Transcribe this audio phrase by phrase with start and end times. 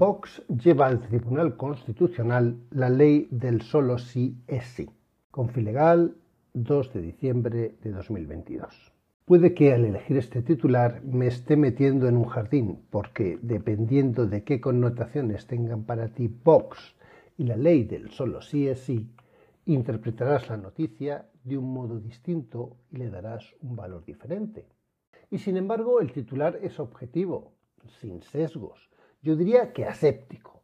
[0.00, 4.88] Vox lleva al Tribunal Constitucional la ley del solo sí es sí.
[5.30, 6.16] Confilegal
[6.54, 8.94] 2 de diciembre de 2022.
[9.26, 14.42] Puede que al elegir este titular me esté metiendo en un jardín, porque dependiendo de
[14.42, 16.78] qué connotaciones tengan para ti Vox
[17.36, 19.10] y la ley del solo sí es sí,
[19.66, 24.64] interpretarás la noticia de un modo distinto y le darás un valor diferente.
[25.30, 27.52] Y sin embargo, el titular es objetivo,
[28.00, 28.88] sin sesgos,
[29.22, 30.62] yo diría que aséptico.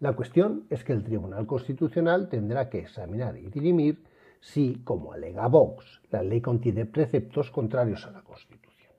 [0.00, 4.02] La cuestión es que el Tribunal Constitucional tendrá que examinar y dirimir
[4.40, 8.92] si, como alega Vox, la ley contiene preceptos contrarios a la Constitución.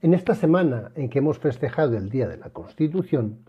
[0.00, 3.40] En esta semana en que hemos festejado el Día de la Constitución,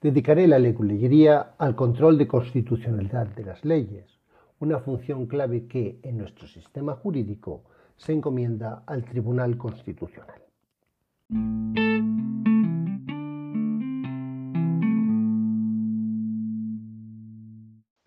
[0.00, 4.18] dedicaré la leguleyería al control de constitucionalidad de las leyes,
[4.58, 7.64] una función clave que en nuestro sistema jurídico
[7.96, 10.40] se encomienda al Tribunal Constitucional.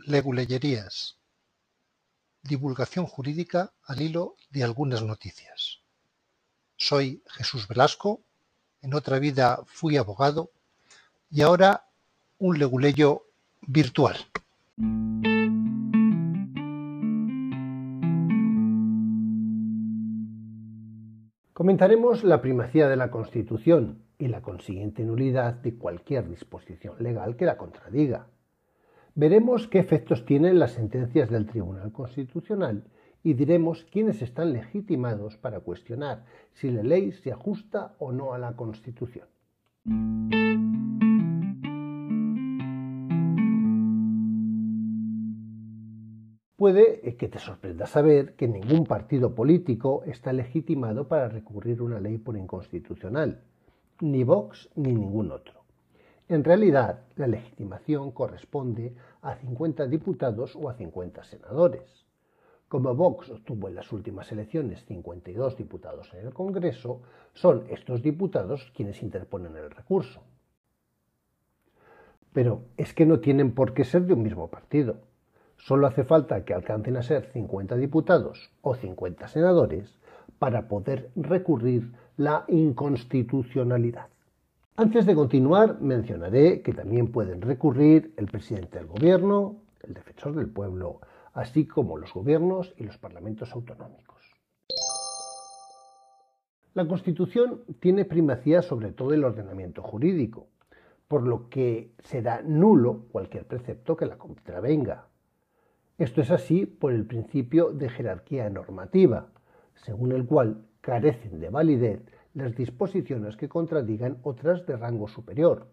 [0.10, 1.20] Leguleyerías.
[2.42, 5.82] Divulgación jurídica al hilo de algunas noticias.
[6.78, 8.22] Soy Jesús Velasco,
[8.82, 10.50] en otra vida fui abogado
[11.30, 11.86] y ahora
[12.40, 13.28] un leguleyo
[13.68, 14.18] virtual.
[21.54, 27.46] Comentaremos la primacía de la Constitución y la consiguiente nulidad de cualquier disposición legal que
[27.46, 28.28] la contradiga
[29.16, 32.84] Veremos qué efectos tienen las sentencias del Tribunal Constitucional
[33.24, 38.38] y diremos quiénes están legitimados para cuestionar si la ley se ajusta o no a
[38.38, 39.28] la Constitución.
[46.56, 52.18] Puede que te sorprenda saber que ningún partido político está legitimado para recurrir una ley
[52.18, 53.42] por inconstitucional,
[54.02, 55.59] ni Vox ni ningún otro.
[56.30, 62.06] En realidad, la legitimación corresponde a 50 diputados o a 50 senadores.
[62.68, 67.02] Como Vox obtuvo en las últimas elecciones 52 diputados en el Congreso,
[67.34, 70.22] son estos diputados quienes interponen el recurso.
[72.32, 74.98] Pero es que no tienen por qué ser de un mismo partido.
[75.58, 79.98] Solo hace falta que alcancen a ser 50 diputados o 50 senadores
[80.38, 84.10] para poder recurrir la inconstitucionalidad.
[84.80, 90.48] Antes de continuar, mencionaré que también pueden recurrir el presidente del gobierno, el defensor del
[90.48, 91.02] pueblo,
[91.34, 94.22] así como los gobiernos y los parlamentos autonómicos.
[96.76, 100.48] La Constitución tiene primacía sobre todo el ordenamiento jurídico,
[101.10, 105.08] por lo que será nulo cualquier precepto que la contravenga.
[105.98, 109.28] Esto es así por el principio de jerarquía normativa,
[109.76, 112.02] según el cual carecen de validez
[112.40, 115.68] las disposiciones que contradigan otras de rango superior.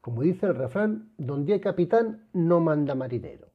[0.00, 3.48] Como dice el refrán, donde hay capitán no manda marinero.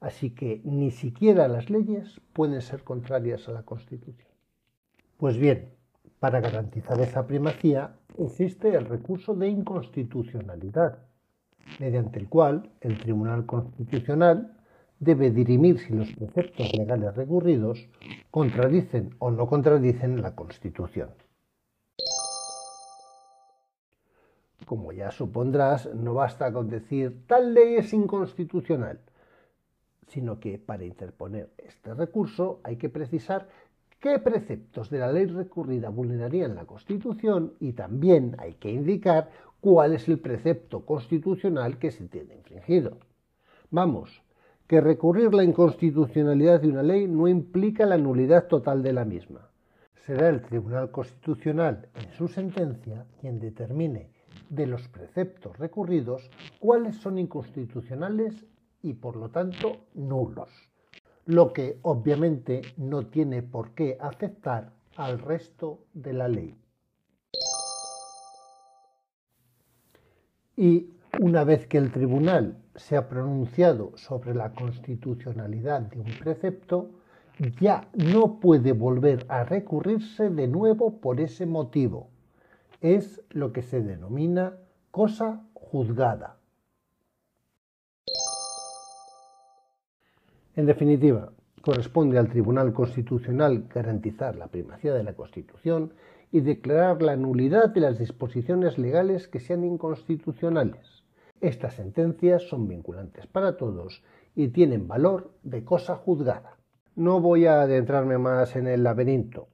[0.00, 4.30] Así que ni siquiera las leyes pueden ser contrarias a la Constitución.
[5.16, 5.70] Pues bien,
[6.20, 10.98] para garantizar esa primacía existe el recurso de inconstitucionalidad,
[11.80, 14.56] mediante el cual el Tribunal Constitucional
[15.00, 17.88] debe dirimir si los preceptos legales recurridos
[18.30, 21.10] contradicen o no contradicen la Constitución.
[24.64, 29.00] Como ya supondrás, no basta con decir tal ley es inconstitucional,
[30.08, 33.48] sino que para interponer este recurso hay que precisar
[34.00, 39.30] qué preceptos de la ley recurrida vulnerarían la Constitución y también hay que indicar
[39.60, 42.98] cuál es el precepto constitucional que se tiene infringido.
[43.70, 44.22] Vamos,
[44.66, 49.48] que recurrir la inconstitucionalidad de una ley no implica la nulidad total de la misma.
[50.06, 54.10] Será el Tribunal Constitucional en su sentencia quien determine
[54.50, 58.46] de los preceptos recurridos cuáles son inconstitucionales
[58.82, 60.50] y por lo tanto nulos,
[61.26, 66.54] lo que obviamente no tiene por qué afectar al resto de la ley.
[70.56, 70.90] Y
[71.20, 76.90] una vez que el tribunal se ha pronunciado sobre la constitucionalidad de un precepto,
[77.60, 82.10] ya no puede volver a recurrirse de nuevo por ese motivo
[82.80, 84.56] es lo que se denomina
[84.90, 86.36] cosa juzgada.
[90.56, 91.32] En definitiva,
[91.62, 95.94] corresponde al Tribunal Constitucional garantizar la primacía de la Constitución
[96.30, 101.02] y declarar la nulidad de las disposiciones legales que sean inconstitucionales.
[101.40, 104.02] Estas sentencias son vinculantes para todos
[104.34, 106.56] y tienen valor de cosa juzgada.
[106.96, 109.48] No voy a adentrarme más en el laberinto,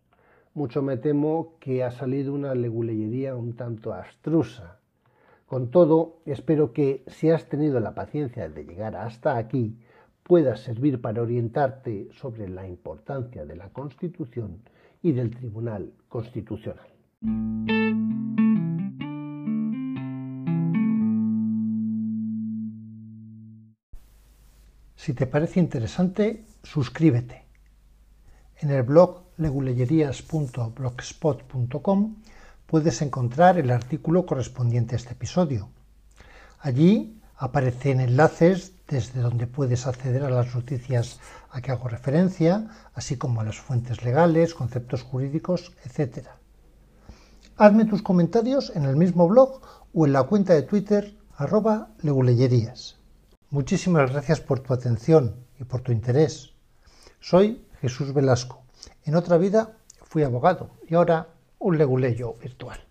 [0.54, 4.78] mucho me temo que ha salido una leguleyería un tanto abstrusa,
[5.46, 9.76] Con todo, espero que si has tenido la paciencia de llegar hasta aquí,
[10.22, 14.62] pueda servir para orientarte sobre la importancia de la Constitución
[15.02, 16.86] y del Tribunal Constitucional.
[24.94, 27.46] Si te parece interesante, suscríbete.
[28.60, 32.16] En el blog legullerías.blogspot.com
[32.66, 35.70] puedes encontrar el artículo correspondiente a este episodio.
[36.60, 41.20] Allí aparecen enlaces desde donde puedes acceder a las noticias
[41.50, 46.28] a que hago referencia, así como a las fuentes legales, conceptos jurídicos, etc.
[47.56, 49.62] Hazme tus comentarios en el mismo blog
[49.94, 52.98] o en la cuenta de Twitter arroba legullerías.
[53.48, 56.52] Muchísimas gracias por tu atención y por tu interés.
[57.20, 58.60] Soy Jesús Velasco.
[59.04, 61.28] En otra vida fui abogado y ahora
[61.58, 62.89] un leguleyo virtual.